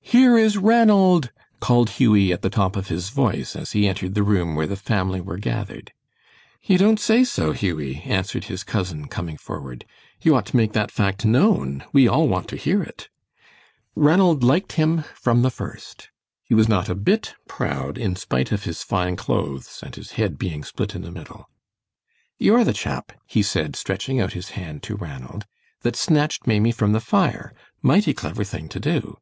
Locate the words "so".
7.22-7.52